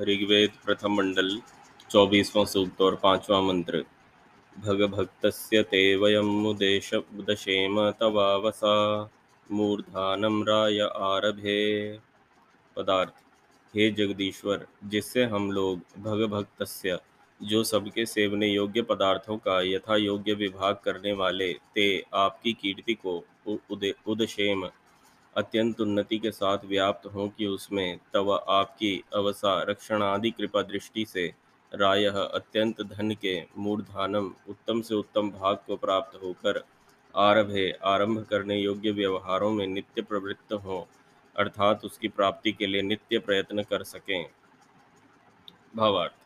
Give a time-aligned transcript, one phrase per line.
[0.00, 1.42] ऋग्वेद प्रथम मंडल,
[1.90, 3.84] चौबीसवां सूक्त और पांचवा मंत्र।
[4.58, 9.10] भगभक्त ते वयमुदेश उदशेम तवावसा
[9.50, 11.98] मूर्धानम राय आरभे।
[12.76, 13.12] पदार्थ,
[13.76, 16.98] हे जगदीश्वर, जिससे हम लोग भगभक्त
[17.42, 23.24] जो सबके सेवने योग्य पदार्थों का यथा योग्य विभाग करने वाले, ते आपकी कीर्ति को
[24.06, 24.70] उदशेम
[25.36, 31.34] अत्यंत उन्नति के साथ व्याप्त हों कि उसमें तव आपकी अवसा रक्षणादि कृपा दृष्टि से
[31.74, 36.64] राय अत्यंत धन के मूर्धानम उत्तम से उत्तम भाग को प्राप्त होकर
[37.16, 40.82] आरभे, आरंभ करने योग्य व्यवहारों में नित्य प्रवृत्त हों,
[41.36, 44.30] अर्थात उसकी प्राप्ति के लिए नित्य प्रयत्न कर सकें।
[45.76, 46.19] भावार्थ।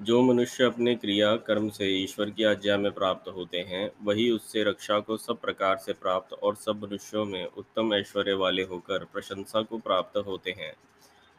[0.00, 4.64] जो मनुष्य अपने क्रिया, कर्म से ईश्वर की आज्ञा में प्राप्त होते हैं, वही उससे
[4.64, 9.62] रक्षा को सब प्रकार से प्राप्त और सब मनुष्यों में उत्तम ऐश्वर्य वाले होकर प्रशंसा
[9.62, 10.74] को प्राप्त होते हैं।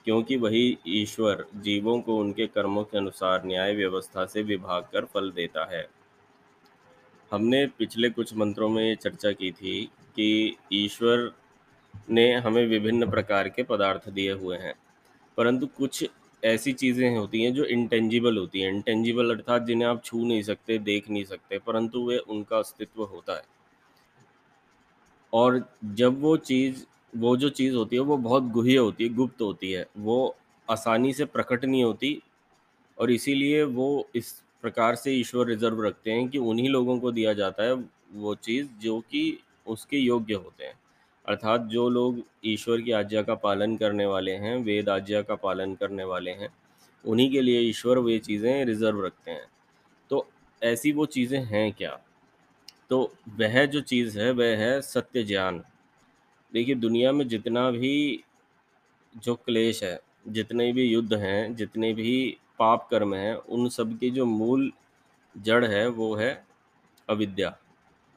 [0.06, 5.32] क्योंकि वही ईश्वर जीवों को उनके कर्मों के अनुसार न्याय व्यवस्था से विभाग कर फल
[5.32, 5.88] देता है।
[7.32, 11.32] हमने पिछले कुछ मंत्रों में ये चर्चा की थी कि ईश्वर
[12.10, 14.74] ने हमें विभिन्न प्रकार के पदार्थ दिए हुए हैं,
[15.38, 16.06] परंतु कुछ
[16.44, 20.78] ऐसी चीज़ें होती हैं जो इंटेंजिबल होती हैं। इंटेंजिबल अर्थात जिन्हें आप छू नहीं सकते,
[20.78, 23.44] देख नहीं सकते, परंतु वे उनका अस्तित्व होता है।
[25.34, 29.42] और जब वो चीज़, वो जो चीज़ होती है, वो बहुत गुह्य होती है, गुप्त
[29.42, 30.36] होती है, वो
[30.68, 32.22] आसानी से प्रकट नहीं होती
[32.98, 37.34] और इसीलिए वो इस प्रकार से ईश्वर रिज़र्व रखते हैं कि उन्हीं लोगों को दिया
[37.34, 37.74] जाता है
[38.14, 40.80] वो चीज़ जो कि उसके योग्य होते हैं।
[41.28, 45.76] अर्थात जो लोग ईश्वर की आज्ञा का पालन करने वाले हैं, वेद आज्ञा का पालन
[45.76, 46.50] करने वाले हैं,
[47.06, 49.46] उन्हीं के लिए ईश्वर वे चीज़ें रिज़र्व रखते हैं।
[50.10, 50.30] तो
[50.64, 52.00] ऐसी वो चीज़ें हैं क्या?
[52.90, 55.64] तो वह जो चीज़ है, वह है सत्य ज्ञान।
[56.54, 58.24] देखिए, दुनिया में जितना भी
[59.18, 64.10] जो क्लेश है, जितने भी युद्ध हैं, जितने भी पाप कर्म हैं, उन सब की
[64.10, 64.72] जो मूल
[65.38, 66.46] जड़ है, वो है
[67.10, 67.58] अविद्या।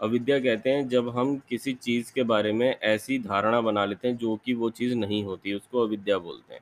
[0.00, 4.16] अविद्या कहते हैं, जब हम किसी चीज़ के बारे में ऐसी धारणा बना लेते हैं,
[4.16, 6.60] जो कि वो चीज़ नहीं होती, उसको अविद्या बोलते हैं।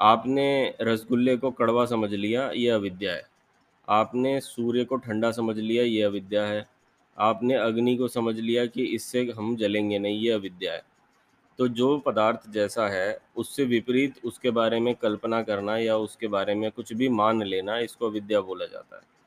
[0.00, 3.22] आपने रसगुल्ले को कड़वा समझ लिया, ये अविद्या है।
[3.88, 6.68] आपने सूर्य को ठंडा समझ लिया, ये अविद्या है।
[7.18, 10.82] आपने अग्नि को समझ लिया कि इससे हम जलेंगे नहीं, ये अविद्या है।
[11.58, 16.54] तो जो पदार्थ जैसा है, उससे विपरीत उसके बारे में कल्पना करना या उसके बारे
[16.54, 19.19] में कुछ भी मान लेना, इसको अविद्या बोला जाता है।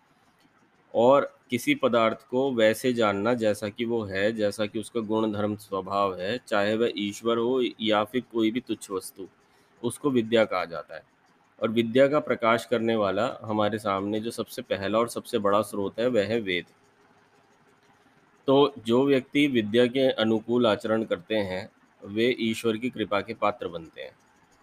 [0.95, 5.55] और किसी पदार्थ को वैसे जानना जैसा कि वो है, जैसा कि उसका गुण धर्म
[5.55, 9.27] स्वभाव है, चाहे वह ईश्वर हो या फिर कोई भी तुच्छ वस्तु,
[9.83, 11.03] उसको विद्या कहा जाता है।
[11.61, 15.99] और विद्या का प्रकाश करने वाला हमारे सामने जो सबसे पहला और सबसे बड़ा स्रोत
[15.99, 16.65] है, वह है वेद।
[18.47, 21.69] तो जो व्यक्ति विद्या के अनुकूल आचरण करते हैं,
[22.05, 24.11] वे ईश्वर की कृपा के पात्र बनते हैं।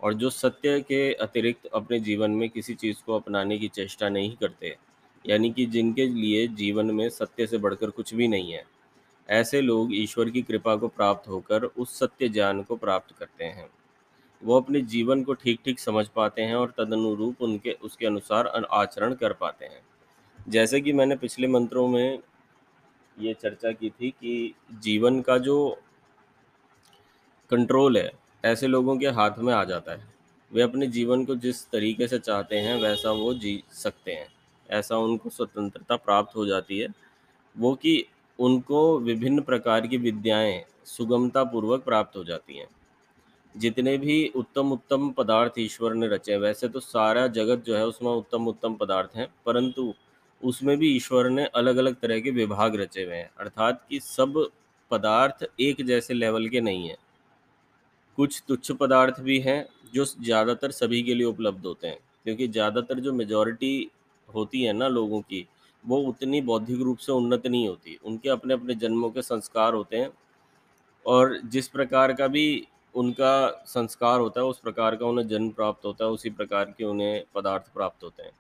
[0.03, 4.37] और जो सत्य के अतिरिक्त अपने जीवन में किसी चीज़ को अपनाने की चेष्टा नहीं
[4.37, 4.77] करते
[5.27, 8.65] यानी कि जिनके लिए जीवन में सत्य से बढ़कर कुछ भी नहीं है,
[9.29, 13.69] ऐसे लोग ईश्वर की कृपा को प्राप्त होकर उस सत्य ज्ञान को प्राप्त करते हैं।
[14.45, 19.15] वो अपने जीवन को ठीक ठीक समझ पाते हैं और तदनुरूप उनके, उसके अनुसार आचरण
[19.15, 19.81] कर पाते हैं।
[20.49, 22.19] जैसे कि मैंने पिछले मंत्रों में
[23.21, 25.79] ये चर्चा की थी कि जीवन का जो
[27.51, 28.13] कंट्रोल है,
[28.45, 30.07] ऐसे लोगों के हाथ में आ जाता है।
[30.53, 34.40] वे अपने जीवन को जिस तरीके से चाहते हैं, वैसा वो जी सकते हैं।
[34.71, 36.89] ऐसा उनको स्वतंत्रता प्राप्त हो जाती है।
[37.57, 38.05] वो कि
[38.39, 42.67] उनको विभिन्न प्रकार की विद्याएँ सुगमता पूर्वक प्राप्त हो जाती हैं।
[43.55, 48.11] जितने भी उत्तम उत्तम पदार्थ ईश्वर ने रचे वैसे तो सारा जगत जो है उसमें
[48.11, 49.93] उत्तम उत्तम पदार्थ हैं, परंतु
[50.41, 54.45] उसमें भी ईश्वर ने अलग अलग तरह के विभाग रचे हुए हैं। अर्थात कि सब
[54.91, 56.97] पदार्थ एक जैसे लेवल के नहीं हैं।
[58.19, 63.01] कुछ तुच्छ पदार्थ भी हैं, जो ज़्यादातर सभी के लिए उपलब्ध होते हैं, क्योंकि ज़्यादातर
[63.01, 63.91] जो मेजॉरिटी
[64.35, 65.47] होती है ना लोगों की,
[65.85, 69.97] वो उतनी बौद्धिक रूप से उन्नत नहीं होती। उनके अपने अपने जन्मों के संस्कार होते
[69.97, 70.11] हैं
[71.07, 75.85] और जिस प्रकार का भी उनका संस्कार होता है, उस प्रकार का उन्हें जन्म प्राप्त
[75.85, 78.33] होता है, उसी प्रकार के उन्हें पदार्थ प्राप्त होते हैं।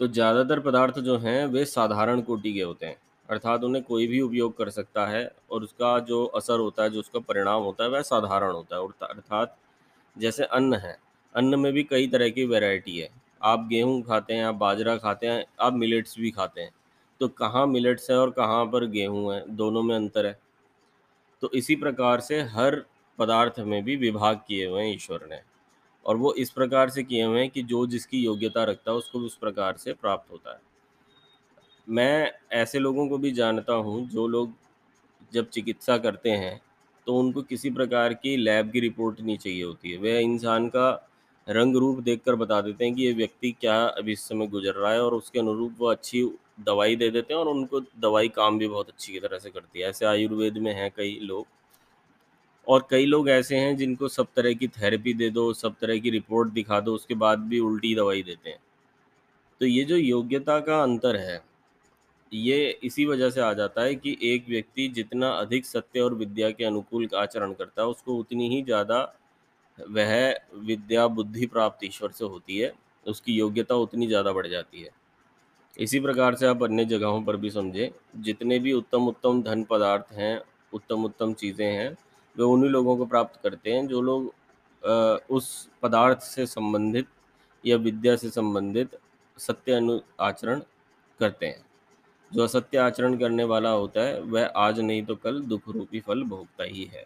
[0.00, 2.96] तो ज़्यादातर पदार्थ जो हैं, वे साधारण कोटि के होते हैं,
[3.28, 7.00] अर्थात उन्हें कोई भी उपयोग कर सकता है और उसका जो असर होता है, जो
[7.00, 9.56] उसका परिणाम होता है, वह साधारण होता है अर्थात
[10.16, 10.96] जैसे अन्न है।
[11.34, 13.08] अन्न में भी कई तरह की वैरायटी है।
[13.42, 16.70] आप गेहूँ खाते हैं, आप बाजरा खाते हैं, आप मिलेट्स भी खाते हैं।
[17.20, 19.44] तो कहाँ मिलेट्स है और कहाँ पर गेहूँ है?
[19.56, 20.38] दोनों में अंतर है।
[21.42, 22.82] तो इसी प्रकार से हर
[23.18, 25.40] पदार्थ में भी विभाग किए हुए हैं ईश्वर ने।
[26.06, 29.18] और वो इस प्रकार से किए हुए हैं कि जो जिसकी योग्यता रखता है, उसको
[29.18, 30.60] उस प्रकार से प्राप्त होता है।
[31.88, 34.52] मैं ऐसे लोगों को भी जानता हूँ, जो लोग
[35.32, 36.60] जब चिकित्सा करते हैं
[37.06, 40.90] तो उनको किसी प्रकार की लैब की रिपोर्ट नहीं चाहिए होती है। वह इंसान का
[41.46, 44.92] रंग रूप देखकर बता देते हैं कि ये व्यक्ति क्या अभी इस समय गुजर रहा
[44.92, 46.22] है और उसके अनुरूप वो अच्छी
[46.60, 49.80] दवाई दे देते हैं और उनको दवाई काम भी बहुत अच्छी की तरह से करती
[49.80, 51.46] है। ऐसे आयुर्वेद में हैं कई लोग
[52.66, 56.10] और कई लोग ऐसे हैं जिनको सब तरह की थेरेपी दे दो, सब तरह की
[56.10, 58.58] रिपोर्ट दिखा दो, उसके बाद भी उल्टी दवाई देते हैं।
[59.60, 61.40] तो ये जो योग्यता का अंतर है,
[62.32, 66.50] ये इसी वजह से आ जाता है कि एक व्यक्ति जितना अधिक सत्य और विद्या
[66.50, 69.02] के अनुकूल आचरण करता है, उसको उतनी ही ज़्यादा
[69.88, 70.34] वह
[70.66, 72.72] विद्या बुद्धि प्राप्त ईश्वर से होती है,
[73.06, 74.90] उसकी योग्यता उतनी ज़्यादा बढ़ जाती है।
[75.76, 80.12] इसी प्रकार से आप अन्य जगहों पर भी समझें, जितने भी उत्तम उत्तम धन पदार्थ
[80.12, 80.40] हैं
[80.72, 81.90] उत्तम उत्तम चीज़ें हैं,
[82.36, 84.32] वे उन्हीं लोगों को प्राप्त करते हैं, जो लोग
[85.30, 87.06] उस पदार्थ से संबंधित
[87.64, 88.96] या विद्या से संबंधित
[89.38, 90.60] सत्य अनु, आचरण
[91.20, 91.64] करते हैं।
[92.30, 96.22] जो असत्य आचरण करने वाला होता है, वह आज नहीं तो कल दुख रूपी फल
[96.24, 97.04] भोगता ही है।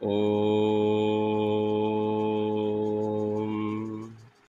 [0.00, 1.17] Oh.